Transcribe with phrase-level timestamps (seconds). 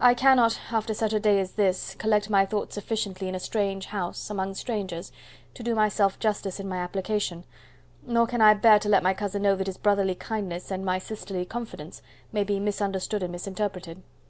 [0.00, 3.86] I cannot, after such a day as this, collect my thoughts sufficiently in a strange
[3.86, 5.12] house, among strangers,
[5.54, 7.44] to do myself justice in my application,
[8.04, 10.98] nor can I bear to let my cousin know that his brotherly kindness, and my
[10.98, 12.02] sisterly confidence,
[12.32, 14.02] may be misunderstood and misinterpreted.